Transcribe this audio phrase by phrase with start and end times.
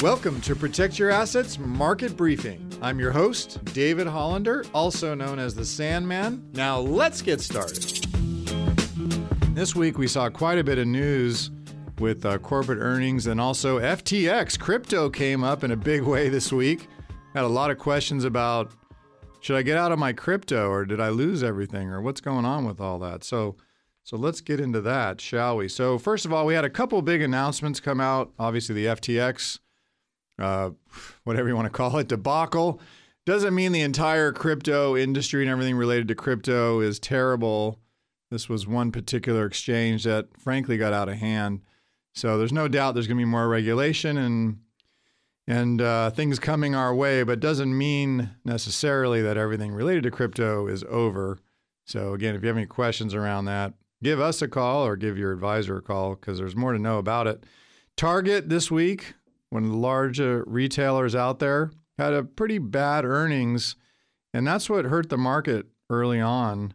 [0.00, 2.70] Welcome to Protect Your Assets Market Briefing.
[2.80, 6.48] I'm your host, David Hollander, also known as the Sandman.
[6.52, 7.82] Now let's get started.
[9.56, 11.50] This week we saw quite a bit of news
[11.98, 14.56] with uh, corporate earnings and also FTX.
[14.56, 16.86] Crypto came up in a big way this week.
[17.34, 18.70] Had a lot of questions about
[19.40, 22.44] should I get out of my crypto or did I lose everything or what's going
[22.44, 23.24] on with all that?
[23.24, 23.56] So
[24.04, 25.66] so let's get into that, shall we?
[25.66, 28.32] So first of all, we had a couple big announcements come out.
[28.38, 29.58] Obviously, the FTX
[30.38, 30.70] uh,
[31.24, 32.80] whatever you want to call it, debacle.
[33.26, 37.78] Doesn't mean the entire crypto industry and everything related to crypto is terrible.
[38.30, 41.60] This was one particular exchange that frankly got out of hand.
[42.14, 44.58] So there's no doubt there's going to be more regulation and
[45.46, 50.66] and uh, things coming our way, but doesn't mean necessarily that everything related to crypto
[50.66, 51.38] is over.
[51.86, 55.16] So again, if you have any questions around that, give us a call or give
[55.16, 57.44] your advisor a call because there's more to know about it.
[57.96, 59.14] Target this week
[59.64, 63.76] of the larger retailers out there, had a pretty bad earnings,
[64.32, 66.74] and that's what hurt the market early on.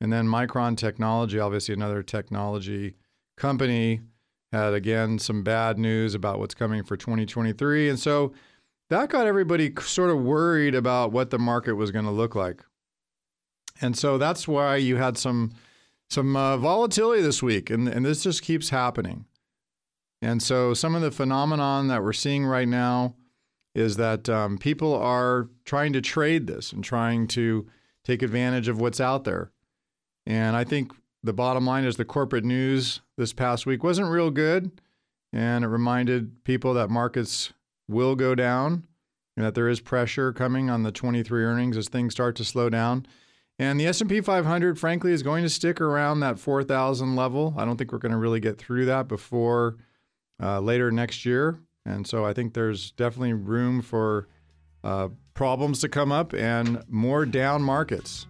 [0.00, 2.96] And then Micron Technology, obviously another technology
[3.36, 4.00] company,
[4.52, 7.88] had again some bad news about what's coming for 2023.
[7.88, 8.32] And so
[8.90, 12.62] that got everybody sort of worried about what the market was going to look like.
[13.80, 15.52] And so that's why you had some
[16.10, 19.24] some uh, volatility this week, and, and this just keeps happening.
[20.22, 23.16] And so some of the phenomenon that we're seeing right now
[23.74, 27.66] is that um, people are trying to trade this and trying to
[28.04, 29.50] take advantage of what's out there.
[30.24, 30.92] And I think
[31.24, 34.70] the bottom line is the corporate news this past week wasn't real good.
[35.32, 37.52] And it reminded people that markets
[37.88, 38.84] will go down
[39.36, 42.68] and that there is pressure coming on the 23 earnings as things start to slow
[42.68, 43.06] down.
[43.58, 47.54] And the S&P 500 frankly is going to stick around that 4000 level.
[47.56, 49.76] I don't think we're going to really get through that before
[50.42, 51.58] uh, later next year.
[51.86, 54.28] And so I think there's definitely room for
[54.84, 58.26] uh, problems to come up and more down markets.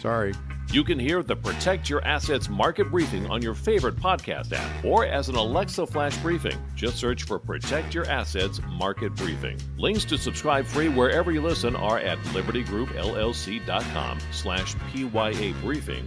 [0.00, 0.32] Sorry.
[0.72, 5.04] You can hear the Protect Your Assets market briefing on your favorite podcast app or
[5.04, 6.56] as an Alexa flash briefing.
[6.74, 9.58] Just search for Protect Your Assets market briefing.
[9.76, 16.06] Links to subscribe free wherever you listen are at libertygroupllc.com slash PYA briefing.